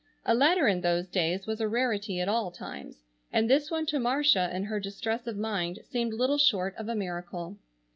[0.25, 3.99] A letter in those days was a rarity at all times, and this one to
[3.99, 7.59] Marcia in her distress of mind seemed little short of a miracle.